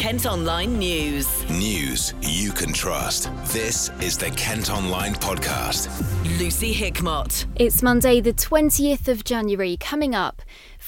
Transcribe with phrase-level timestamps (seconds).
[0.00, 1.46] Kent Online News.
[1.50, 3.30] News you can trust.
[3.52, 5.90] This is the Kent Online Podcast.
[6.40, 7.44] Lucy Hickmott.
[7.56, 10.40] It's Monday, the 20th of January, coming up.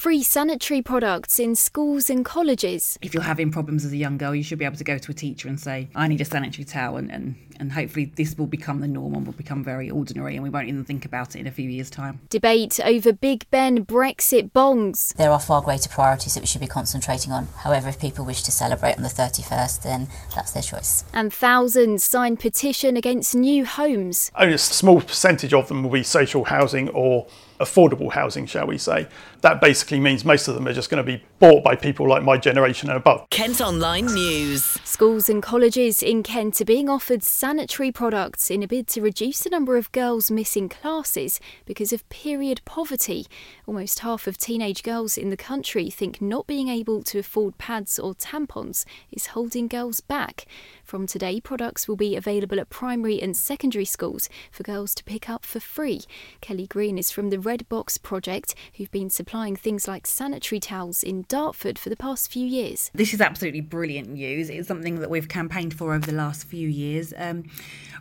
[0.03, 2.99] Free sanitary products in schools and colleges.
[3.03, 5.11] If you're having problems as a young girl, you should be able to go to
[5.13, 6.97] a teacher and say, I need a sanitary towel.
[6.97, 10.43] And, and, and hopefully, this will become the norm and will become very ordinary, and
[10.43, 12.19] we won't even think about it in a few years' time.
[12.31, 15.15] Debate over Big Ben Brexit bongs.
[15.15, 17.47] There are far greater priorities that we should be concentrating on.
[17.59, 21.05] However, if people wish to celebrate on the 31st, then that's their choice.
[21.13, 24.33] And thousands sign petition against new homes.
[24.35, 27.29] Only a small percentage of them will be social housing or
[27.61, 29.07] affordable housing, shall we say.
[29.43, 32.23] That basically means most of them are just going to be bought by people like
[32.23, 33.29] my generation and above.
[33.31, 34.63] Kent Online News.
[34.85, 39.41] Schools and colleges in Kent are being offered sanitary products in a bid to reduce
[39.41, 43.27] the number of girls missing classes because of period poverty.
[43.67, 47.99] Almost half of teenage girls in the country think not being able to afford pads
[47.99, 50.47] or tampons is holding girls back.
[50.85, 55.29] From today, products will be available at primary and secondary schools for girls to pick
[55.29, 56.03] up for free.
[56.41, 61.03] Kelly Green is from the Red Box Project, who've been supplying things like sanitary towels
[61.03, 62.91] in Dartford for the past few years.
[62.93, 64.51] This is absolutely brilliant news.
[64.51, 67.15] It's something that we've campaigned for over the last few years.
[67.17, 67.45] Um,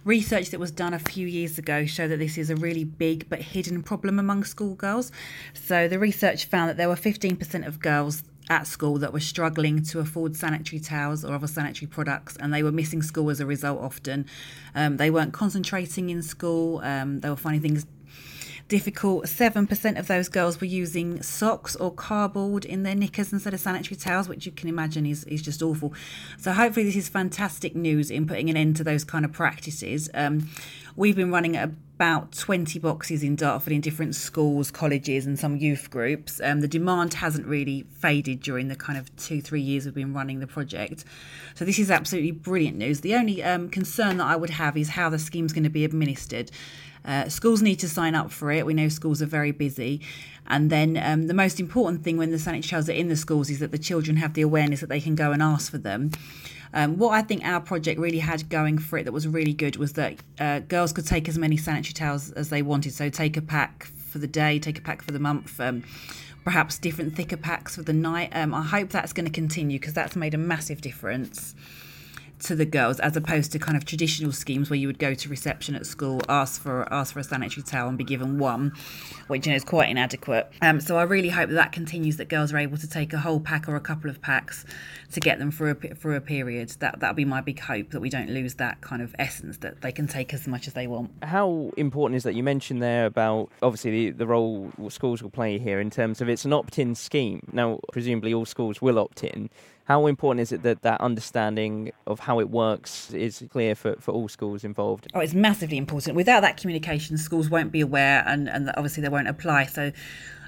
[0.04, 3.30] research that was done a few years ago showed that this is a really big
[3.30, 5.14] but hidden problem among schoolgirls.
[5.54, 9.82] So the research found that there were 15% of girls at school that were struggling
[9.84, 13.46] to afford sanitary towels or other sanitary products, and they were missing school as a
[13.46, 14.26] result often.
[14.76, 17.86] Um, they weren't concentrating in school, um, they were finding things
[18.72, 19.26] difficult.
[19.26, 23.98] 7% of those girls were using socks or cardboard in their knickers instead of sanitary
[23.98, 25.94] towels, which you can imagine is, is just awful.
[26.38, 30.10] So, hopefully, this is fantastic news in putting an end to those kind of practices.
[30.14, 30.50] Um,
[30.96, 35.90] we've been running about 20 boxes in Dartford in different schools, colleges, and some youth
[35.90, 36.40] groups.
[36.42, 40.14] Um, the demand hasn't really faded during the kind of two, three years we've been
[40.14, 41.04] running the project.
[41.56, 43.02] So, this is absolutely brilliant news.
[43.02, 45.84] The only um, concern that I would have is how the scheme's going to be
[45.84, 46.52] administered.
[47.06, 48.66] Uh, schools need to sign up for it.
[48.66, 50.02] We know schools are very busy.
[50.48, 53.50] And then um, the most important thing when the sanitary towels are in the schools
[53.50, 56.12] is that the children have the awareness that they can go and ask for them.
[56.74, 59.76] Um, what I think our project really had going for it that was really good
[59.76, 62.94] was that uh, girls could take as many sanitary towels as they wanted.
[62.94, 65.60] So take a pack for the day, take a pack for the month.
[65.60, 65.84] Um,
[66.44, 68.30] perhaps different thicker packs for the night.
[68.34, 71.56] Um, I hope that's going to continue because that's made a massive difference
[72.42, 75.30] to the girls as opposed to kind of traditional schemes where you would go to
[75.30, 78.74] reception at school ask for ask for a sanitary towel and be given one
[79.28, 80.52] which you know is quite inadequate.
[80.62, 83.20] Um, so I really hope that that continues that girls are able to take a
[83.20, 84.66] whole pack or a couple of packs
[85.12, 86.70] to get them through a, through a period.
[86.80, 89.82] That that'll be my big hope that we don't lose that kind of essence that
[89.82, 91.12] they can take as much as they want.
[91.24, 92.36] How important is that?
[92.36, 96.30] You mentioned there about obviously the, the role schools will play here in terms of
[96.30, 97.48] it's an opt-in scheme.
[97.52, 99.50] Now presumably all schools will opt in
[99.92, 104.12] how important is it that that understanding of how it works is clear for, for
[104.14, 105.06] all schools involved?
[105.14, 106.16] Oh, it's massively important.
[106.16, 109.66] Without that communication, schools won't be aware and, and obviously they won't apply.
[109.66, 109.92] So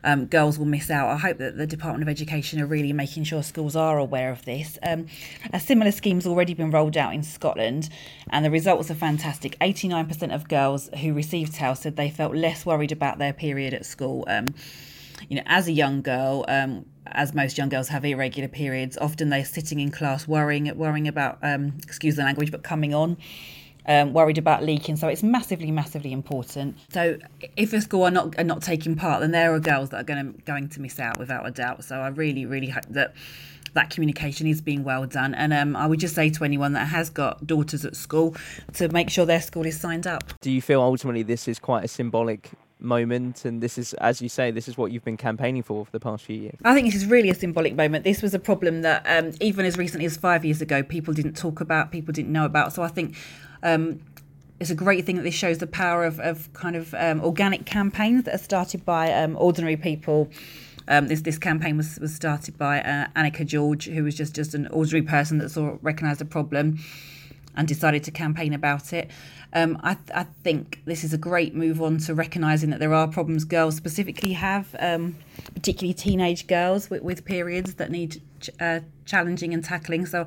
[0.05, 1.09] um, girls will miss out.
[1.09, 4.45] I hope that the Department of Education are really making sure schools are aware of
[4.45, 4.79] this.
[4.81, 5.07] Um,
[5.51, 7.89] a similar scheme's already been rolled out in Scotland,
[8.29, 9.59] and the results are fantastic.
[9.59, 13.85] 89% of girls who received TAL said they felt less worried about their period at
[13.85, 14.23] school.
[14.29, 14.53] Um,
[15.29, 19.29] you know, as a young girl, um, as most young girls have irregular periods, often
[19.29, 23.17] they're sitting in class worrying worrying about um, excuse the language, but coming on.
[23.85, 26.77] Um, worried about leaking, so it's massively, massively important.
[26.93, 27.17] So,
[27.57, 30.05] if a school are not are not taking part, then there are girls that are
[30.05, 31.83] going to going to miss out without a doubt.
[31.83, 33.13] So, I really, really hope that
[33.73, 35.33] that communication is being well done.
[35.33, 38.35] And um, I would just say to anyone that has got daughters at school
[38.73, 40.23] to make sure their school is signed up.
[40.41, 42.51] Do you feel ultimately this is quite a symbolic
[42.83, 45.91] moment and this is as you say this is what you've been campaigning for for
[45.91, 46.57] the past few years.
[46.63, 48.03] I think this is really a symbolic moment.
[48.03, 51.35] This was a problem that um, even as recently as five years ago people didn't
[51.35, 52.73] talk about people didn't know about.
[52.73, 53.15] So i think
[53.63, 54.01] um,
[54.59, 57.65] it's a great thing that this shows the power of, of kind of um, organic
[57.65, 60.29] campaigns that are started by um, ordinary people.
[60.87, 64.53] Um, this this campaign was, was started by uh, Amika George, who was just, just
[64.53, 66.79] an ordinary person that saw recognised a problem
[67.55, 69.09] and decided to campaign about it.
[69.53, 73.07] Um, I, I, think this is a great move on to recognising that there are
[73.07, 75.15] problems girls specifically have, um,
[75.53, 80.07] particularly teenage girls with, with periods that need ch- uh, challenging and tackling.
[80.07, 80.25] So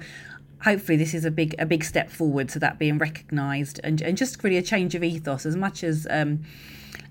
[0.63, 4.17] hopefully this is a big a big step forward to that being recognised and, and
[4.17, 6.45] just really a change of ethos as much as um,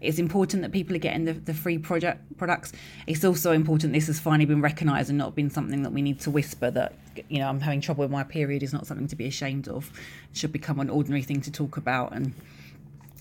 [0.01, 2.73] it's important that people are getting the, the free project products.
[3.07, 6.19] It's also important this has finally been recognised and not been something that we need
[6.21, 6.93] to whisper that
[7.29, 9.91] you know I'm having trouble with my period is not something to be ashamed of.
[10.31, 12.33] It should become an ordinary thing to talk about and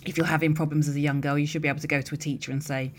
[0.05, 2.15] if you're having problems as a young girl, you should be able to go to
[2.15, 2.93] a teacher and say,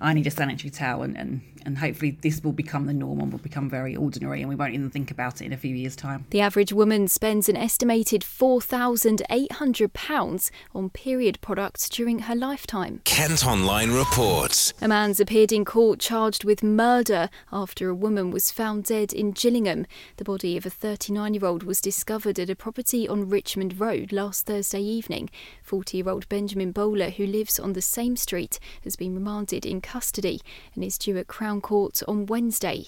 [0.00, 1.02] I need a sanitary towel.
[1.02, 4.48] And, and, and hopefully this will become the norm and will become very ordinary and
[4.48, 6.24] we won't even think about it in a few years' time.
[6.30, 13.02] The average woman spends an estimated £4,800 on period products during her lifetime.
[13.04, 14.72] Kent Online reports.
[14.80, 19.32] A man's appeared in court charged with murder after a woman was found dead in
[19.32, 19.84] Gillingham.
[20.16, 24.10] The body of a 39 year old was discovered at a property on Richmond Road
[24.10, 25.28] last Thursday evening.
[25.62, 29.82] 40 year old Benjamin Bowler, who lives on the same street, has been remanded in
[29.82, 30.40] custody
[30.74, 32.86] and is due at Crown Court on Wednesday.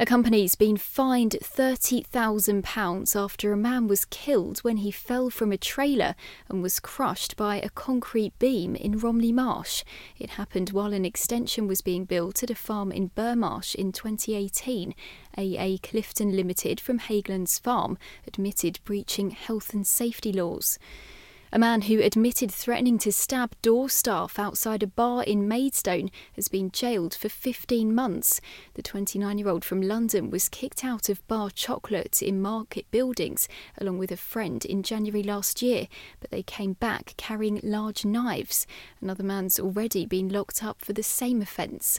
[0.00, 5.56] A company's been fined £30,000 after a man was killed when he fell from a
[5.56, 6.14] trailer
[6.48, 9.82] and was crushed by a concrete beam in Romney Marsh.
[10.16, 14.94] It happened while an extension was being built at a farm in Burmarsh in 2018.
[15.36, 20.78] AA Clifton Limited from Hagelands Farm admitted breaching health and safety laws.
[21.50, 26.46] A man who admitted threatening to stab door staff outside a bar in Maidstone has
[26.46, 28.42] been jailed for 15 months.
[28.74, 33.48] The 29 year old from London was kicked out of Bar Chocolate in Market Buildings
[33.78, 35.88] along with a friend in January last year,
[36.20, 38.66] but they came back carrying large knives.
[39.00, 41.98] Another man's already been locked up for the same offence.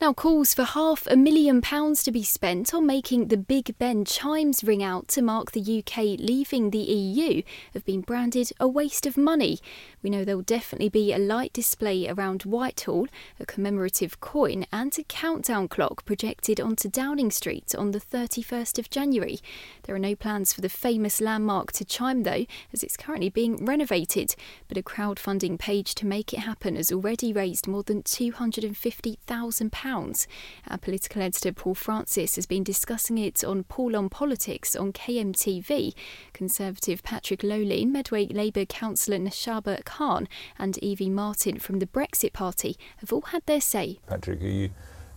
[0.00, 4.04] Now, calls for half a million pounds to be spent on making the Big Ben
[4.04, 7.42] chimes ring out to mark the UK leaving the EU
[7.74, 9.58] have been branded a waste of money.
[10.00, 13.08] We know there will definitely be a light display around Whitehall,
[13.40, 18.90] a commemorative coin, and a countdown clock projected onto Downing Street on the 31st of
[18.90, 19.40] January.
[19.82, 23.64] There are no plans for the famous landmark to chime, though, as it's currently being
[23.64, 24.36] renovated.
[24.68, 29.87] But a crowdfunding page to make it happen has already raised more than £250,000.
[29.88, 35.94] Our political editor Paul Francis has been discussing it on Paul on Politics on KMTV.
[36.34, 42.76] Conservative Patrick Lolene, Medway Labour councillor Naushabah Khan, and Evie Martin from the Brexit Party
[42.98, 43.98] have all had their say.
[44.06, 44.70] Patrick, are you,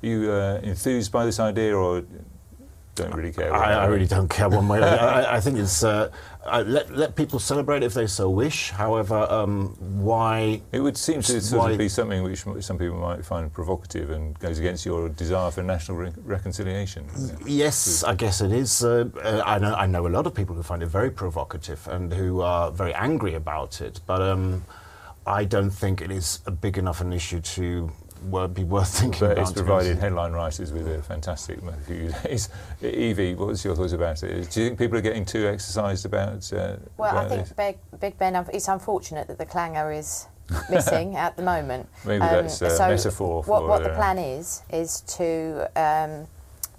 [0.04, 2.06] are you uh, enthused by this idea or
[2.96, 3.54] don't really care?
[3.54, 4.78] I, I really don't care one way.
[4.78, 5.28] or the other.
[5.28, 6.12] I, I think it's uh,
[6.46, 8.72] I let let people celebrate if they so wish.
[8.72, 10.62] However, um, why?
[10.72, 14.38] It would seem to sort of be something which some people might find provocative and
[14.40, 17.08] goes against your desire for national re- reconciliation.
[17.46, 18.84] Yes, I guess it is.
[18.84, 21.88] Uh, uh, I know I know a lot of people who find it very provocative
[21.88, 24.02] and who are very angry about it.
[24.08, 24.66] But um,
[25.28, 27.92] I don't think it is a big enough an issue to
[28.24, 29.42] wor- be worth thinking But about.
[29.42, 32.50] it's to provided headline writers with a fantastic few days.
[32.82, 34.50] Evie, what's your thoughts about it?
[34.52, 36.52] Do you think people are getting too exercised about?
[36.52, 37.56] Uh, Well, I think?
[37.56, 40.28] Big, Big Ben, it's unfortunate that the clanger is
[40.70, 41.88] missing at the moment.
[42.04, 45.70] Um, Maybe that's a so metaphor What, for, what the uh, plan is, is to
[45.76, 46.28] um,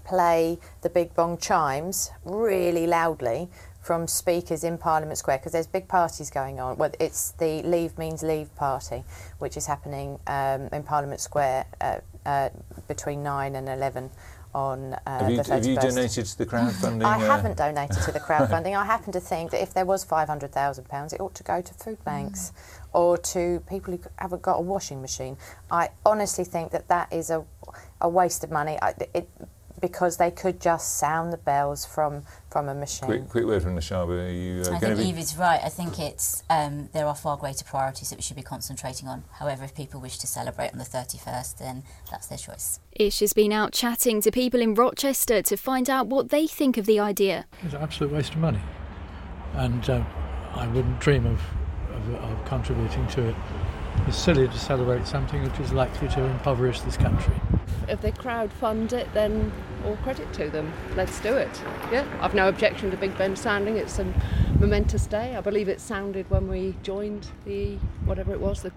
[0.04, 3.48] play the Big Bong chimes really loudly
[3.82, 6.76] from speakers in Parliament Square because there's big parties going on.
[6.76, 9.02] Well, it's the Leave Means Leave party,
[9.40, 12.50] which is happening um, in Parliament Square uh, uh,
[12.86, 14.08] between 9 and 11
[14.54, 15.48] on uh, have, you, the 31st.
[15.48, 17.04] have you donated to the crowdfunding?
[17.04, 18.76] I uh, haven't donated to the crowdfunding.
[18.76, 22.02] I happen to think that if there was £500,000, it ought to go to food
[22.04, 22.52] banks
[22.92, 25.36] or to people who haven't got a washing machine.
[25.70, 27.44] I honestly think that that is a,
[28.00, 29.28] a waste of money I, it,
[29.82, 33.06] because they could just sound the bells from, from a machine.
[33.06, 34.28] Quick, quick word from Naushabah.
[34.28, 35.08] Are you uh, I going think to be?
[35.10, 35.60] Evie's right.
[35.62, 39.24] I think it's um, there are far greater priorities that we should be concentrating on.
[39.32, 42.78] However, if people wish to celebrate on the 31st, then that's their choice.
[42.92, 46.78] Ish has been out chatting to people in Rochester to find out what they think
[46.78, 47.46] of the idea.
[47.64, 48.60] It's an absolute waste of money,
[49.54, 50.04] and uh,
[50.54, 51.40] I wouldn't dream of,
[51.90, 53.34] of, of contributing to it.
[54.08, 57.34] It's silly to celebrate something which is likely to impoverish this country.
[57.88, 59.52] If they crowdfund it, then
[59.86, 60.72] all credit to them.
[60.96, 61.62] Let's do it.
[61.92, 63.76] Yeah, I've no objection to Big Ben sounding.
[63.76, 64.12] It's a
[64.58, 65.36] momentous day.
[65.36, 68.72] I believe it sounded when we joined the whatever it was, the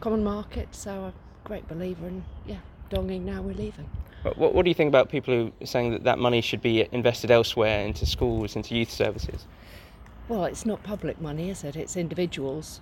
[0.00, 0.74] common market.
[0.74, 1.12] So I'm a
[1.44, 2.58] great believer in yeah,
[2.90, 3.22] donging.
[3.22, 3.88] Now we're leaving.
[4.22, 6.60] But what, what do you think about people who are saying that that money should
[6.60, 9.46] be invested elsewhere into schools, into youth services?
[10.28, 11.76] Well, it's not public money, is it?
[11.76, 12.80] It's individuals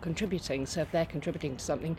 [0.00, 0.66] contributing.
[0.66, 1.96] So if they're contributing to something,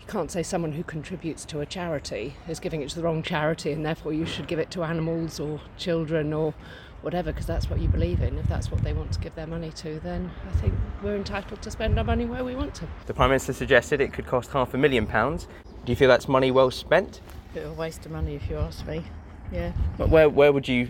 [0.00, 3.22] you can't say someone who contributes to a charity is giving it to the wrong
[3.22, 6.54] charity and therefore you should give it to animals or children or
[7.02, 8.38] whatever because that's what you believe in.
[8.38, 11.62] If that's what they want to give their money to, then I think we're entitled
[11.62, 12.88] to spend our money where we want to.
[13.06, 15.48] The Prime Minister suggested it could cost half a million pounds.
[15.84, 17.20] Do you feel that's money well spent?
[17.50, 19.04] A Bit of a waste of money if you ask me.
[19.52, 19.72] Yeah.
[19.96, 20.88] But where, where would you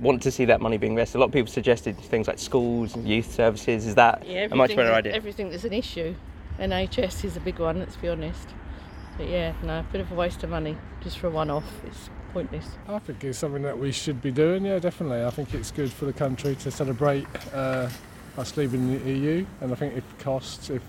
[0.00, 1.18] want to see that money being invested?
[1.18, 3.86] A lot of people suggested things like schools youth services.
[3.86, 5.12] Is that Yeah, a much better that- idea?
[5.14, 6.14] Everything that's an issue.
[6.58, 8.48] NHS is a big one, let's be honest.
[9.18, 11.64] But yeah, no, a bit of a waste of money just for a one off.
[11.86, 12.66] It's pointless.
[12.88, 14.64] I think it's something that we should be doing.
[14.64, 15.24] Yeah, definitely.
[15.24, 17.88] I think it's good for the country to celebrate uh,
[18.38, 20.82] us leaving the EU, and I think if costs, if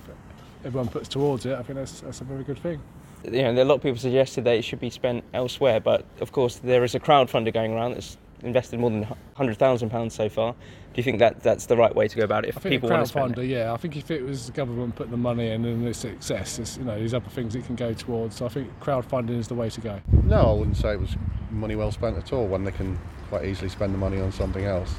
[0.63, 2.81] everyone puts towards it, I think that's, that's a very good thing.
[3.25, 6.31] You know, a lot of people suggested that it should be spent elsewhere, but of
[6.31, 10.29] course there is a crowdfunder going around that's invested more than hundred thousand pounds so
[10.29, 10.53] far.
[10.53, 12.49] Do you think that that's the right way to go about it?
[12.49, 13.47] If I think people the want to spend crowdfunder, it?
[13.47, 13.73] yeah.
[13.73, 16.59] I think if it was the government putting the money in and it's a success,
[16.59, 18.35] it's, you know, there's other things it can go towards.
[18.35, 19.99] So I think crowdfunding is the way to go.
[20.23, 21.15] No, I wouldn't say it was
[21.49, 24.65] money well spent at all when they can quite easily spend the money on something
[24.65, 24.93] else.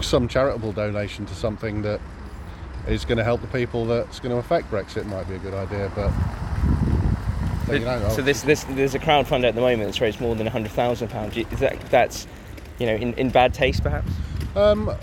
[0.00, 2.00] Some charitable donation to something that
[2.88, 5.54] is going to help the people that's going to affect Brexit might be a good
[5.54, 6.12] idea, but.
[7.66, 10.34] But you know, So this, this there's a crowdfunder at the moment that's raised more
[10.34, 11.36] than hundred thousand pounds.
[11.36, 12.26] Is that that's
[12.78, 14.10] you know in, in bad taste perhaps?
[14.56, 14.94] Um,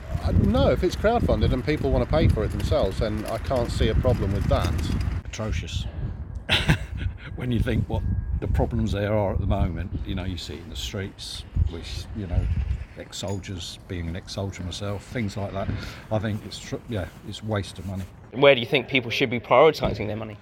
[0.44, 3.72] no, if it's crowdfunded and people want to pay for it themselves, then I can't
[3.72, 4.74] see a problem with that.
[5.26, 5.86] atrocious.
[7.36, 8.04] when you think what
[8.40, 11.44] the problems there are at the moment, you know, you see it in the streets,
[11.70, 12.40] which, you know,
[12.98, 15.68] ex-soldiers, being an ex-soldier myself, things like that.
[16.12, 18.04] I think it's, tr- yeah, it's waste of money.
[18.32, 20.38] Where do you think people should be prioritising their money?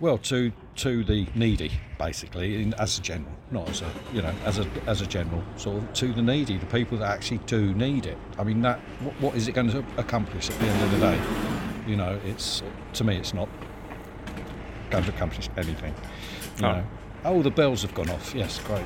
[0.00, 4.34] Well, to to the needy, basically, in, as a general, not as a you know
[4.44, 7.72] as a as a general sort of to the needy, the people that actually do
[7.74, 8.18] need it.
[8.38, 10.98] I mean, that what, what is it going to accomplish at the end of the
[10.98, 11.20] day?
[11.86, 12.62] You know, it's
[12.94, 13.48] to me, it's not
[14.90, 15.94] going to accomplish anything.
[16.58, 16.72] You Oh.
[16.72, 16.84] know,
[17.24, 18.34] oh, the bells have gone off.
[18.34, 18.84] Yes, great.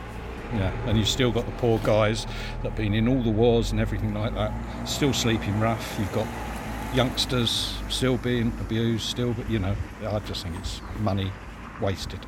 [0.54, 2.24] Yeah, and you've still got the poor guys
[2.62, 4.52] that have been in all the wars and everything like that,
[4.88, 5.96] still sleeping rough.
[5.98, 6.26] You've got
[6.94, 9.76] youngsters still being abused, still, but you know,
[10.06, 11.32] I just think it's money
[11.80, 12.20] wasted.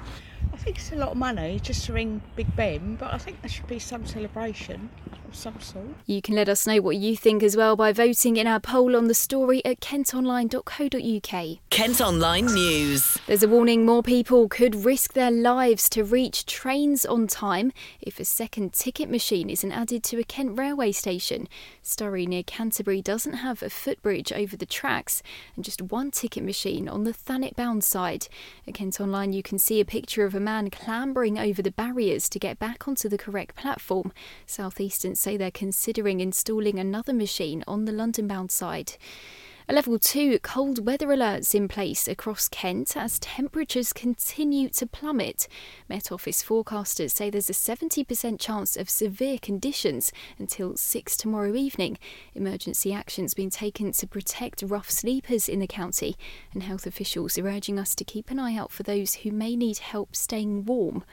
[0.52, 3.40] I think it's a lot of money just to ring Big Ben, but I think
[3.40, 4.90] there should be some celebration
[5.30, 5.86] of some sort.
[6.06, 8.96] You can let us know what you think as well by voting in our poll
[8.96, 11.58] on the story at kentonline.co.uk.
[11.70, 13.18] Kent Online News.
[13.26, 18.20] There's a warning more people could risk their lives to reach trains on time if
[18.20, 21.48] a second ticket machine isn't added to a Kent railway station.
[21.82, 25.22] Sturry near Canterbury doesn't have a footbridge over the tracks
[25.56, 28.28] and just one ticket machine on the Thanet bound side.
[28.66, 32.28] At Kent Online, you can see a picture of a man clambering over the barriers
[32.28, 34.12] to get back onto the correct platform.
[34.46, 38.94] Southeastern say they're considering installing another machine on the London bound side.
[39.70, 45.46] A level 2 cold weather alerts in place across Kent as temperatures continue to plummet.
[45.88, 50.10] Met Office forecasters say there's a 70% chance of severe conditions
[50.40, 51.98] until 6 tomorrow evening.
[52.34, 56.16] Emergency actions being taken to protect rough sleepers in the county,
[56.52, 59.54] and health officials are urging us to keep an eye out for those who may
[59.54, 61.04] need help staying warm.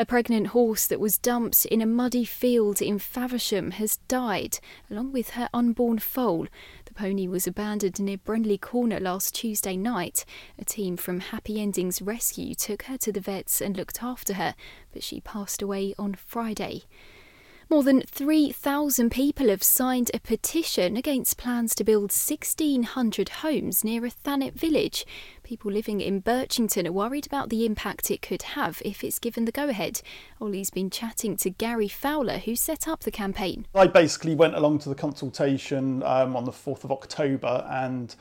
[0.00, 4.58] A pregnant horse that was dumped in a muddy field in Faversham has died,
[4.90, 6.46] along with her unborn foal.
[6.86, 10.24] The pony was abandoned near Brenley Corner last Tuesday night.
[10.58, 14.54] A team from Happy Endings Rescue took her to the vets and looked after her,
[14.90, 16.84] but she passed away on Friday.
[17.70, 24.04] More than 3,000 people have signed a petition against plans to build 1,600 homes near
[24.04, 25.06] a Thanet village.
[25.44, 29.44] People living in Birchington are worried about the impact it could have if it's given
[29.44, 30.02] the go ahead.
[30.40, 33.68] Ollie's been chatting to Gary Fowler, who set up the campaign.
[33.72, 38.16] I basically went along to the consultation um, on the 4th of October and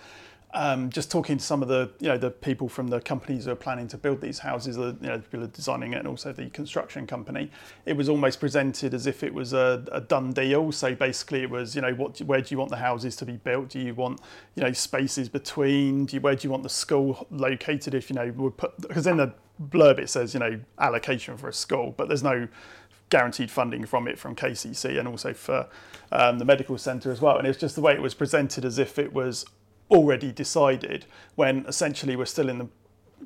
[0.54, 3.52] um, just talking to some of the you know the people from the companies who
[3.52, 5.98] are planning to build these houses, the you know the people who are designing it,
[5.98, 7.52] and also the construction company.
[7.86, 10.72] It was almost presented as if it was a, a done deal.
[10.72, 13.38] So basically, it was you know what where do you want the houses to be
[13.38, 13.70] built?
[13.70, 14.22] Do you want
[14.56, 16.06] you know spaces between?
[16.06, 17.94] Do you, where do you want the school located?
[17.94, 21.48] If you know we put because in the blurb it says you know allocation for
[21.48, 22.48] a school, but there's no
[23.10, 25.68] guaranteed funding from it from KCC and also for
[26.12, 27.38] um, the medical centre as well.
[27.38, 29.46] And it's just the way it was presented as if it was
[29.92, 31.06] already decided
[31.36, 32.68] when essentially we're still in the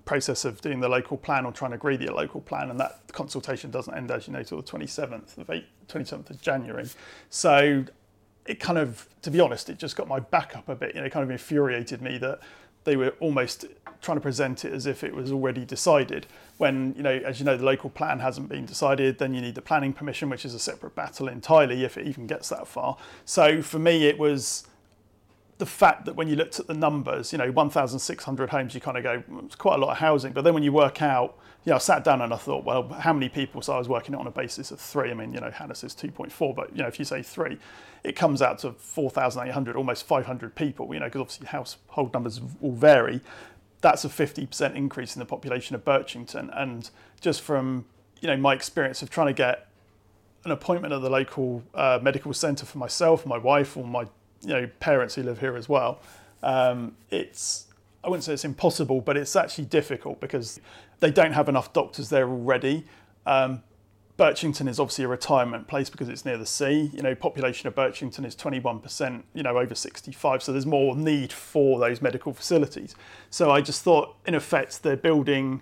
[0.05, 3.01] process of doing the local plan or trying to agree the local plan and that
[3.11, 6.87] consultation doesn't end as you know till the 27th of 8, 27th of January.
[7.29, 7.85] So
[8.45, 11.01] it kind of to be honest it just got my back up a bit you
[11.01, 12.39] know it kind of infuriated me that
[12.83, 13.65] they were almost
[14.01, 16.27] trying to present it as if it was already decided
[16.57, 19.55] when you know as you know the local plan hasn't been decided then you need
[19.55, 22.97] the planning permission which is a separate battle entirely if it even gets that far.
[23.25, 24.67] So for me it was
[25.63, 28.97] the fact that when you looked at the numbers, you know, 1,600 homes, you kind
[28.97, 30.33] of go, "Mm, it's quite a lot of housing.
[30.33, 32.89] But then when you work out, you know, I sat down and I thought, well,
[32.89, 33.61] how many people?
[33.61, 35.09] So I was working it on a basis of three.
[35.09, 37.59] I mean, you know, Hannah says 2.4, but, you know, if you say three,
[38.03, 42.73] it comes out to 4,800, almost 500 people, you know, because obviously household numbers will
[42.73, 43.21] vary.
[43.79, 46.49] That's a 50% increase in the population of Birchington.
[46.61, 46.89] And
[47.21, 47.85] just from,
[48.19, 49.69] you know, my experience of trying to get
[50.43, 54.07] an appointment at the local uh, medical centre for myself, my wife, or my
[54.43, 55.99] you know parents who live here as well.
[56.41, 57.67] Um, it's
[58.03, 60.59] I wouldn't say it's impossible, but it's actually difficult because
[60.99, 62.85] they don't have enough doctors there already.
[63.25, 63.63] Um,
[64.17, 66.91] Birchington is obviously a retirement place because it's near the sea.
[66.93, 70.43] You know, population of Birchington is 21%, you know, over 65.
[70.43, 72.95] So there's more need for those medical facilities.
[73.31, 75.61] So I just thought, in effect, they're building,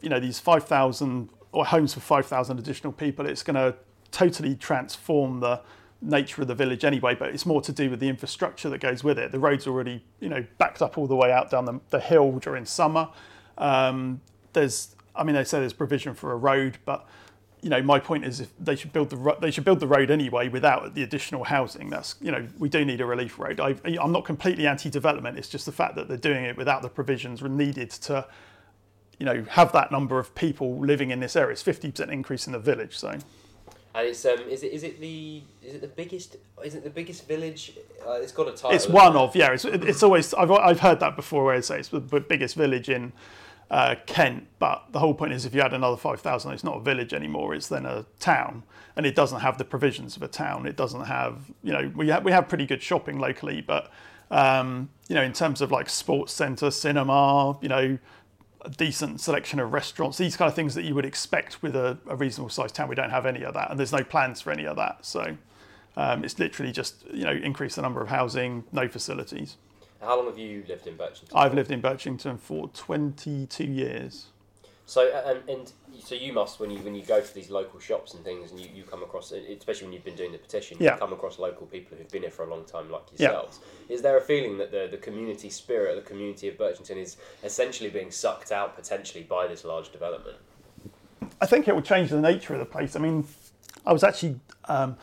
[0.00, 3.26] you know, these 5,000 or homes for 5,000 additional people.
[3.26, 3.74] It's going to
[4.12, 5.60] totally transform the
[6.02, 9.04] nature of the village anyway, but it's more to do with the infrastructure that goes
[9.04, 9.32] with it.
[9.32, 12.38] The road's already, you know, backed up all the way out down the, the hill
[12.38, 13.08] during summer.
[13.56, 14.20] Um,
[14.52, 17.06] there's, I mean, they say there's provision for a road, but
[17.62, 20.10] you know, my point is if they should build the they should build the road
[20.10, 21.90] anyway without the additional housing.
[21.90, 23.60] That's you know we do need a relief road.
[23.60, 25.38] I, am not completely anti-development.
[25.38, 28.26] It's just the fact that they're doing it without the provisions needed to,
[29.20, 31.52] you know, have that number of people living in this area.
[31.52, 32.98] It's 50% increase in the village.
[32.98, 33.16] So.
[33.94, 36.90] And it's um is it is it the is it the biggest is it the
[36.90, 37.72] biggest village?
[38.06, 38.70] Uh, it's got a title.
[38.70, 39.52] It's one of yeah.
[39.52, 42.88] It's it's always I've I've heard that before where they say it's the biggest village
[42.88, 43.12] in
[43.72, 44.46] uh, Kent.
[44.58, 47.54] But the whole point is, if you add another 5,000, it's not a village anymore,
[47.54, 48.62] it's then a town.
[48.94, 50.66] And it doesn't have the provisions of a town.
[50.66, 53.90] It doesn't have, you know, we have, we have pretty good shopping locally, but,
[54.30, 57.98] um, you know, in terms of like sports centre, cinema, you know,
[58.64, 61.98] a decent selection of restaurants, these kind of things that you would expect with a,
[62.06, 62.88] a reasonable sized town.
[62.88, 65.04] We don't have any of that, and there's no plans for any of that.
[65.04, 65.36] So
[65.96, 69.56] um, it's literally just, you know, increase the number of housing, no facilities.
[70.00, 71.30] How long have you lived in Birchington?
[71.34, 74.26] I've lived in Birchington for 22 years.
[74.86, 78.14] So and, and so you must when you when you go to these local shops
[78.14, 80.94] and things and you, you come across especially when you've been doing the petition yeah.
[80.94, 83.60] you come across local people who've been here for a long time like yourselves.
[83.88, 83.94] Yeah.
[83.94, 87.90] Is there a feeling that the the community spirit, the community of Birchington is essentially
[87.90, 90.38] being sucked out potentially by this large development?
[91.40, 92.96] I think it will change the nature of the place.
[92.96, 93.26] I mean,
[93.86, 94.96] I was actually um,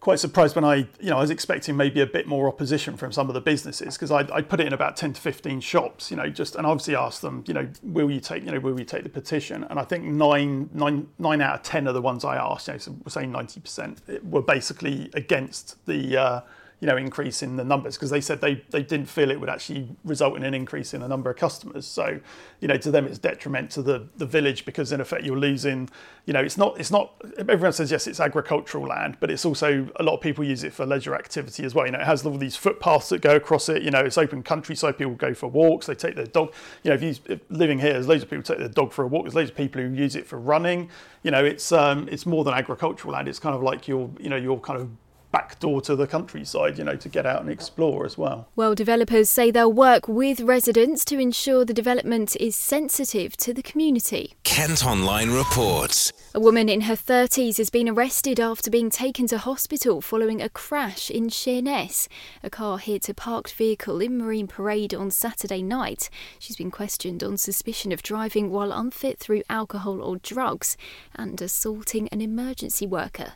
[0.00, 3.12] quite surprised when I, you know, I was expecting maybe a bit more opposition from
[3.12, 6.10] some of the businesses because I, I put it in about 10 to 15 shops,
[6.10, 8.78] you know, just, and obviously asked them, you know, will you take, you know, will
[8.78, 9.64] you take the petition?
[9.64, 12.74] And I think nine, nine, nine out of 10 of the ones I asked, you
[12.74, 16.40] know, so we're saying 90% were basically against the, uh,
[16.80, 19.48] you know increase in the numbers because they said they, they didn't feel it would
[19.48, 21.86] actually result in an increase in the number of customers.
[21.86, 22.20] So
[22.60, 25.88] you know to them it's detriment to the, the village because in effect you're losing
[26.24, 29.88] you know it's not it's not everyone says yes it's agricultural land but it's also
[29.96, 31.86] a lot of people use it for leisure activity as well.
[31.86, 33.82] You know it has all these footpaths that go across it.
[33.82, 36.52] You know it's open countryside people go for walks they take their dog
[36.84, 39.02] you know if you if living here there's loads of people take their dog for
[39.02, 40.90] a walk there's loads of people who use it for running.
[41.24, 43.26] You know it's um it's more than agricultural land.
[43.26, 44.88] It's kind of like your you know your kind of
[45.30, 48.48] back door to the countryside, you know, to get out and explore as well.
[48.56, 53.62] Well, developers say they'll work with residents to ensure the development is sensitive to the
[53.62, 54.34] community.
[54.44, 56.12] Kent Online reports.
[56.34, 60.48] A woman in her 30s has been arrested after being taken to hospital following a
[60.48, 62.08] crash in Sheerness.
[62.42, 66.08] A car hit a parked vehicle in Marine Parade on Saturday night.
[66.38, 70.76] She's been questioned on suspicion of driving while unfit through alcohol or drugs
[71.14, 73.34] and assaulting an emergency worker.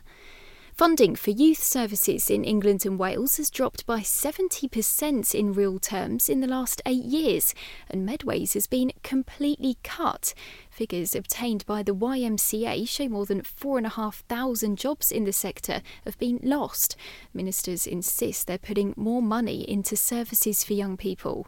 [0.75, 6.27] Funding for youth services in England and Wales has dropped by 70% in real terms
[6.27, 7.53] in the last eight years,
[7.91, 10.33] and Medways has been completely cut.
[10.71, 16.39] Figures obtained by the YMCA show more than 4,500 jobs in the sector have been
[16.41, 16.95] lost.
[17.35, 21.45] Ministers insist they're putting more money into services for young people.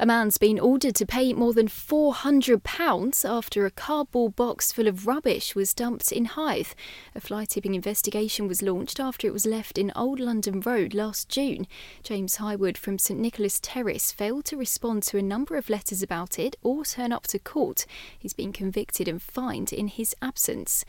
[0.00, 5.08] A man's been ordered to pay more than £400 after a cardboard box full of
[5.08, 6.68] rubbish was dumped in Hythe.
[7.16, 11.28] A fly tipping investigation was launched after it was left in Old London Road last
[11.28, 11.66] June.
[12.04, 16.38] James Highwood from St Nicholas Terrace failed to respond to a number of letters about
[16.38, 17.84] it or turn up to court.
[18.16, 20.84] He's been convicted and fined in his absence.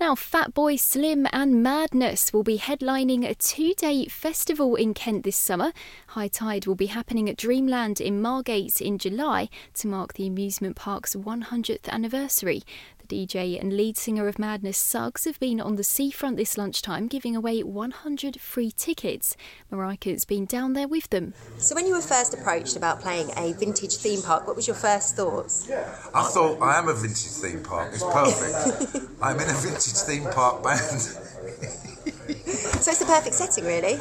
[0.00, 5.36] Now, Fatboy Slim and Madness will be headlining a two day festival in Kent this
[5.36, 5.74] summer.
[6.06, 10.74] High Tide will be happening at Dreamland in Margate in July to mark the amusement
[10.74, 12.62] park's 100th anniversary.
[13.10, 17.34] DJ and lead singer of Madness, Suggs, have been on the seafront this lunchtime giving
[17.34, 19.36] away 100 free tickets.
[19.70, 21.34] Marika's been down there with them.
[21.58, 24.76] So, when you were first approached about playing a vintage theme park, what was your
[24.76, 25.68] first thoughts?
[26.14, 27.90] I thought I am a vintage theme park.
[27.92, 29.10] It's perfect.
[29.22, 31.00] I'm in a vintage theme park band.
[31.00, 33.98] so it's the perfect setting, really.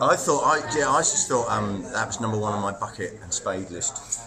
[0.00, 3.18] I thought, I yeah, I just thought um, that was number one on my bucket
[3.22, 4.20] and spade list.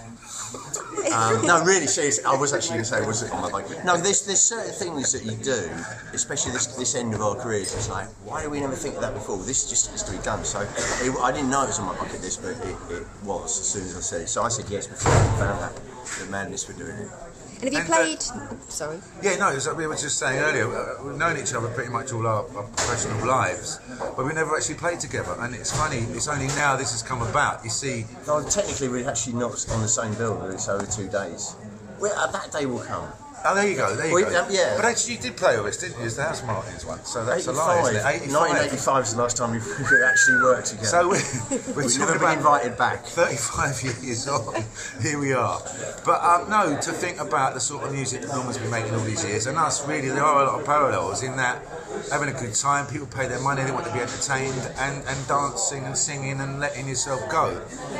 [1.13, 3.83] Um, no, really, seriously, I was actually going to say, was it on my bucket?
[3.83, 5.69] No, there's there's certain things that you do,
[6.13, 7.73] especially this this end of our careers.
[7.73, 9.37] It's like, why do we never think of that before?
[9.39, 10.45] This just has to be done.
[10.45, 13.59] So it, I didn't know it was on my bucket list, but it, it was
[13.59, 14.29] as soon as I said it.
[14.29, 15.81] So I said yes before I found out that
[16.25, 17.09] the Madness were doing it.
[17.61, 18.19] And have you and played?
[18.33, 18.99] Uh, sorry.
[19.23, 19.49] Yeah, no.
[19.51, 20.67] Like we were just saying earlier.
[20.67, 23.79] Uh, we've known each other pretty much all our, our, professional lives,
[24.15, 25.35] but we never actually played together.
[25.39, 26.05] And it's funny.
[26.11, 27.63] It's only now this has come about.
[27.63, 28.05] You see.
[28.27, 30.37] No, technically we're actually not on the same bill.
[30.37, 31.55] But it's over two days.
[31.99, 33.09] Well, uh, that day will come.
[33.49, 33.95] Oh, there you go.
[33.95, 34.43] There you We- go.
[34.43, 34.75] um, yeah.
[34.75, 36.05] But actually, you did play with us, didn't you?
[36.05, 37.09] As the Housemartins once.
[37.09, 37.95] So that's a lie, 85.
[37.95, 38.15] isn't it?
[38.15, 38.31] 85.
[38.31, 40.87] 1985 is the last time we've we've actually worked together.
[40.87, 41.15] So we're,
[41.75, 43.05] we're We've talking never been invited back.
[43.05, 44.63] 35 years on,
[45.01, 45.61] here we are.
[46.05, 49.01] But um, no, to think about the sort of music that Norman's been making all
[49.01, 51.61] these years, and us, really, there are a lot of parallels in that
[52.11, 55.27] having a good time, people pay their money, they want to be entertained, and, and
[55.27, 57.49] dancing and singing and letting yourself go.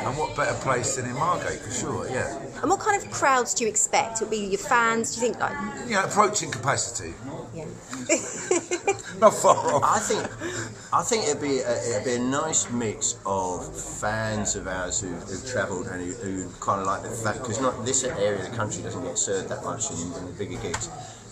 [0.04, 2.38] And what better place than in Margate, for sure, yeah.
[2.62, 4.20] And what kind of crowds do you expect?
[4.22, 5.14] It'll be your fans.
[5.14, 5.56] Do you think like?
[5.86, 7.14] Yeah, approaching capacity.
[7.54, 7.64] Yeah.
[9.20, 9.82] Not far off.
[9.84, 14.68] I think, I think it'd be a, it'd be a nice mix of fans of
[14.68, 18.04] ours who, who've travelled and who, who kind of like the fact because not this
[18.04, 20.88] area of the country doesn't get served that much in, in the bigger gigs.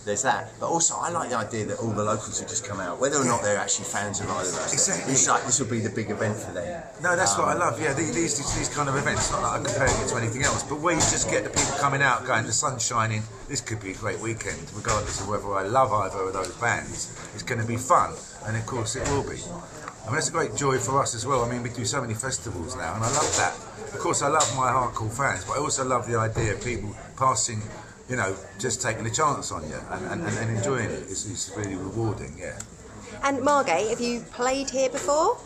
[0.07, 2.79] There's that, but also I like the idea that all the locals who just come
[2.79, 5.11] out, whether or not they're actually fans of either of us, Exactly.
[5.11, 6.81] it's like this will be the big event for them.
[7.03, 7.81] No, that's what I Um, love.
[7.81, 9.29] Yeah, these, these these kind of events.
[9.31, 11.75] Not that I'm comparing it to anything else, but where you just get the people
[11.77, 13.21] coming out, going, the sun's shining.
[13.49, 17.11] This could be a great weekend, regardless of whether I love either of those bands.
[17.33, 18.13] It's going to be fun,
[18.45, 19.43] and of course it will be.
[20.05, 21.43] I mean, it's a great joy for us as well.
[21.43, 23.53] I mean, we do so many festivals now, and I love that.
[23.93, 26.95] Of course, I love my hardcore fans, but I also love the idea of people
[27.17, 27.61] passing,
[28.09, 31.03] you know, just taking a chance on you and, and, and, and enjoying it.
[31.09, 32.59] It's, it's really rewarding, yeah.
[33.23, 35.37] And Margate, have you played here before?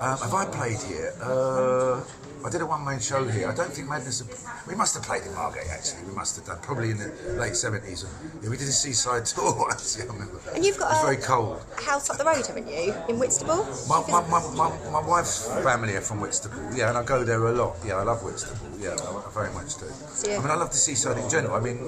[0.00, 1.12] Um, have I played here?
[1.20, 2.00] Uh,
[2.44, 3.48] I did a one-man show here.
[3.48, 4.20] I don't think Madness.
[4.20, 6.04] Have, we must have played in Margate actually.
[6.08, 8.04] We must have done probably in the late seventies.
[8.42, 9.98] Yeah, we did a seaside tour once.
[9.98, 10.40] Yeah, I remember.
[10.54, 11.60] And you've got It was a- very cold.
[11.76, 12.94] House up the road, haven't you?
[13.08, 13.66] In Whitstable?
[13.88, 17.44] My, my, my, my, my wife's family are from Whitstable, yeah, and I go there
[17.46, 17.76] a lot.
[17.84, 19.86] Yeah, I love Whitstable, yeah, I, I very much do.
[20.28, 20.38] Yeah.
[20.38, 21.54] I mean, I love the seaside in general.
[21.56, 21.78] I mean,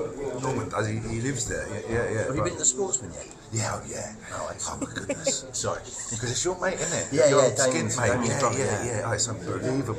[0.42, 2.10] Norman does, he, he lives there, yeah, yeah.
[2.10, 3.26] yeah Have you been to the Sportsman yet?
[3.52, 4.14] Yeah, oh, yeah.
[4.32, 5.44] Oh, oh my goodness.
[5.52, 5.80] Sorry.
[6.12, 7.08] Because it's your mate, isn't it?
[7.12, 8.28] Yeah, your yeah, skin mate.
[8.28, 8.84] Yeah, yeah, yeah.
[8.84, 9.96] yeah, Oh, it's unbelievable.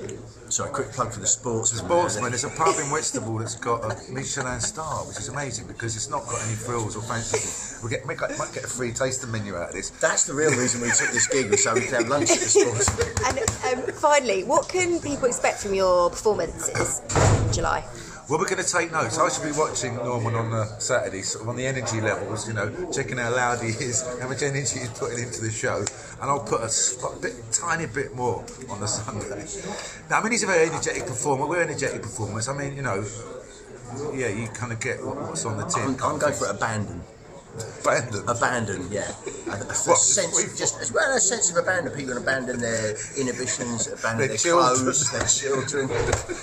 [0.53, 1.83] Sorry, quick plug for the Sportsman.
[1.83, 5.95] Sportsman, there's a pub in Whitstable that's got a Michelin star, which is amazing because
[5.95, 7.83] it's not got any frills or fancy.
[7.83, 9.89] We get, might, might get a free tasting menu out of this.
[9.89, 12.37] That's the real reason we took this gig, was so we could have lunch at
[12.37, 13.07] the Sportsman.
[13.25, 17.01] And um, finally, what can people expect from your performances
[17.47, 17.83] in July?
[18.33, 19.19] Well, we're going to take notes.
[19.19, 22.55] I should be watching Norman on the Saturday, sort of on the energy levels, you
[22.55, 25.85] know, checking how loud he is, how much energy he's putting into the show,
[26.19, 29.45] and I'll put a bit, tiny bit more on the Sunday.
[30.09, 31.45] Now, I mean, he's a very energetic performer.
[31.45, 32.49] We're energetic performers.
[32.49, 33.05] I mean, you know,
[34.15, 35.83] yeah, you kind of get what's on the tin.
[36.01, 37.03] I'm, I'm going for abandon.
[37.53, 38.23] Abandon?
[38.27, 39.11] Abandon, yeah.
[39.47, 41.93] A, a, a sense, just as well a sense of abandon.
[41.93, 45.87] People abandon their inhibitions, abandon Their their, clothes, their children.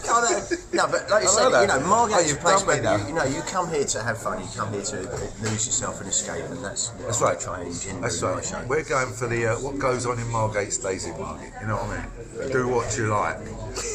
[0.07, 0.41] no, no,
[0.73, 3.15] no, but like you said, you know, Margate Oh, is a place where you, you
[3.15, 4.41] know you come here to have fun.
[4.41, 4.97] You come here to
[5.43, 7.41] lose yourself and escape, and that's what That's I right.
[7.41, 8.45] try and engender That's right.
[8.45, 8.65] show.
[8.69, 11.53] We're going for the uh, what goes on in Margate stays in Margate.
[11.61, 12.53] You know what I mean?
[12.53, 13.39] Do what you like.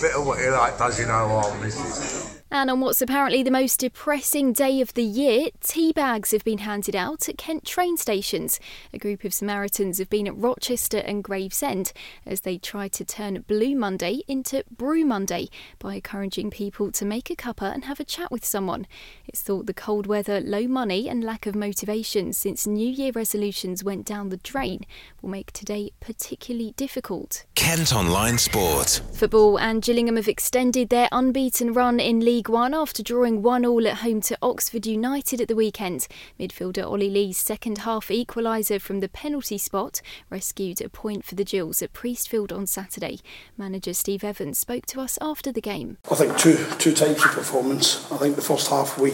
[0.01, 2.24] Bit of what you like does you no harm, missus.
[2.57, 6.59] And on what's apparently the most depressing day of the year, tea bags have been
[6.59, 8.61] handed out at Kent train stations.
[8.93, 11.91] A group of Samaritans have been at Rochester and Gravesend
[12.25, 17.29] as they try to turn Blue Monday into Brew Monday by encouraging people to make
[17.29, 18.87] a cuppa and have a chat with someone.
[19.27, 23.83] It's thought the cold weather, low money, and lack of motivation since New Year resolutions
[23.83, 24.85] went down the drain
[25.21, 27.43] will make today particularly difficult.
[27.55, 29.01] Kent Online Sport.
[29.11, 33.87] Football and Gillingham have extended their unbeaten run in League One after drawing 1 all
[33.87, 36.07] at home to Oxford United at the weekend.
[36.39, 41.43] Midfielder Ollie Lee's second half equaliser from the penalty spot rescued a point for the
[41.43, 43.19] Gills at Priestfield on Saturday.
[43.57, 45.97] Manager Steve Evans spoke to us after the game.
[46.11, 48.11] I think two two types of performance.
[48.11, 49.13] I think the first half we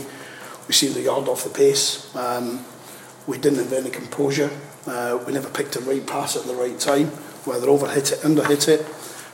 [0.68, 2.14] we seemed a yard off the pace.
[2.16, 2.66] Um,
[3.28, 4.50] we didn't have any composure.
[4.86, 7.08] Uh, we never picked a right pass at the right time,
[7.46, 8.86] whether over hit it, under hit it.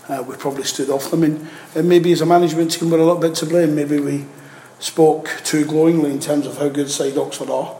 [0.08, 3.04] Uh, we probably stood off them, and, and maybe as a management team we're a
[3.04, 3.76] little bit to blame.
[3.76, 4.26] Maybe we
[4.80, 7.76] spoke too glowingly in terms of how good side Oxford are.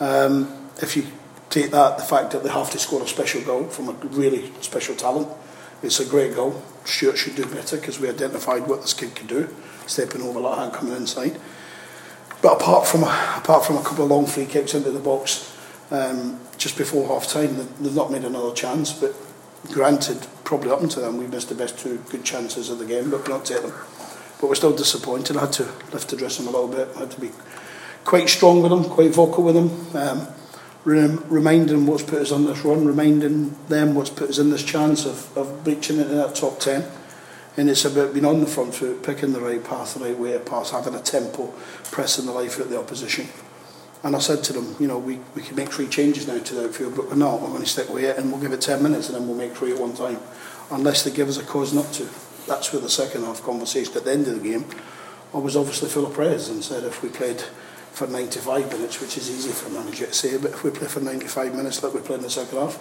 [0.00, 1.06] Um, if you
[1.48, 4.52] take that, the fact that they have to score a special goal from a really
[4.60, 5.28] special talent,
[5.82, 6.62] it's a great goal.
[6.84, 9.48] Stuart should do better because we identified what this kid could do,
[9.86, 11.38] stepping over that hand coming inside.
[12.42, 15.56] But apart from apart from a couple of long free kicks into the box
[15.90, 18.92] um, just before half time, they've not made another chance.
[18.92, 19.14] But
[19.72, 23.10] granted, probably up until then, we missed the best two good chances of the game,
[23.10, 23.72] but we not take them.
[24.40, 25.36] But we're still disappointed.
[25.36, 26.88] I had to lift the dressing a little bit.
[26.96, 27.30] I had to be
[28.04, 29.96] quite strong with them, quite vocal with them.
[29.96, 30.28] Um,
[30.84, 34.62] rem- reminding what's put us on this run, reminding them what's put us in this
[34.62, 36.84] chance of, of breaching into that top 10.
[37.58, 40.34] And it's about being on the front foot, picking the right path, the right way
[40.34, 41.52] of pass, having a tempo,
[41.90, 43.28] pressing the life out of the opposition.
[44.02, 46.54] And I said to them, you know, we, we can make three changes now to
[46.54, 47.40] the outfield, but we're not.
[47.40, 49.36] We're going to stick with it and we'll give it 10 minutes and then we'll
[49.36, 50.18] make three at one time,
[50.70, 52.08] unless they give us a cause not to.
[52.46, 54.64] That's where the second half conversation at the end of the game,
[55.34, 57.40] I was obviously full of praise and said if we played
[57.92, 60.86] for 95 minutes, which is easy for a manager to say, but if we play
[60.86, 62.78] for 95 minutes like we played in the second half,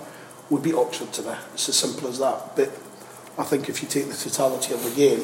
[0.49, 1.37] we beat Oxford today.
[1.53, 2.55] It's as simple as that.
[2.55, 2.69] But
[3.37, 5.21] I think if you take the totality of the game,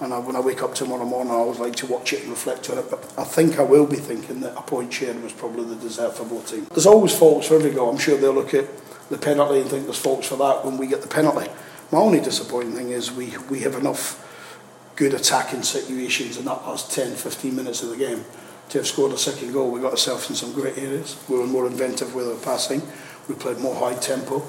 [0.00, 2.30] and I, when I wake up tomorrow morning, I always like to watch it and
[2.30, 2.88] reflect on it.
[2.88, 6.16] But I think I will be thinking that a point share was probably the desert
[6.16, 6.68] for both teams.
[6.68, 7.90] There's always faults for every goal.
[7.90, 8.68] I'm sure they'll look at
[9.10, 11.50] the penalty and think there's faults for that when we get the penalty.
[11.90, 14.24] My only disappointing thing is we, we have enough
[14.94, 18.24] good attacking situations in that last 10, 15 minutes of the game
[18.68, 19.70] to have scored a second goal.
[19.70, 21.16] We got ourselves in some great areas.
[21.28, 22.82] We were more inventive with our passing.
[23.28, 24.42] We played more high tempo.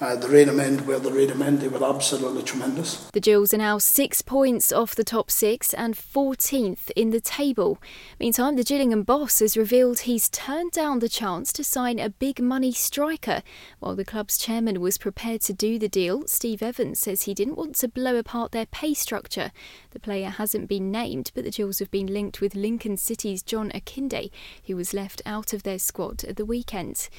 [0.00, 3.10] Uh, the Rainham end where the Rainham end, they were absolutely tremendous.
[3.12, 7.78] The Gills are now six points off the top six and 14th in the table.
[8.18, 12.40] Meantime, the Gillingham boss has revealed he's turned down the chance to sign a big
[12.40, 13.42] money striker.
[13.78, 17.58] While the club's chairman was prepared to do the deal, Steve Evans says he didn't
[17.58, 19.52] want to blow apart their pay structure.
[19.90, 23.70] The player hasn't been named, but the Gills have been linked with Lincoln City's John
[23.74, 24.30] Akinde,
[24.66, 27.10] who was left out of their squad at the weekend.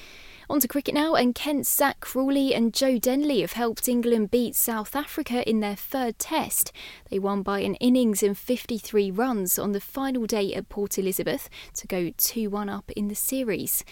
[0.50, 4.56] On to cricket now, and Kent's Zak Crawley and Joe Denley have helped England beat
[4.56, 6.72] South Africa in their third test.
[7.10, 11.50] They won by an innings and 53 runs on the final day at Port Elizabeth
[11.76, 13.84] to go 2 1 up in the series.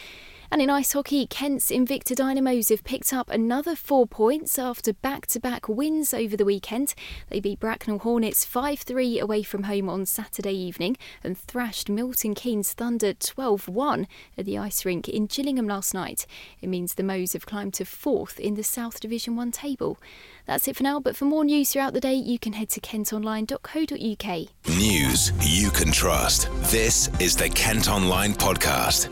[0.51, 5.27] And in ice hockey, Kent's Invicta Dynamos have picked up another four points after back
[5.27, 6.95] to back wins over the weekend.
[7.29, 12.33] They beat Bracknell Hornets 5 3 away from home on Saturday evening and thrashed Milton
[12.33, 14.07] Keynes Thunder 12 1
[14.39, 16.25] at the ice rink in Gillingham last night.
[16.62, 19.99] It means the Moes have climbed to fourth in the South Division 1 table.
[20.47, 22.81] That's it for now, but for more news throughout the day, you can head to
[22.81, 24.77] kentonline.co.uk.
[24.77, 26.49] News you can trust.
[26.71, 29.09] This is the Kent Online Podcast.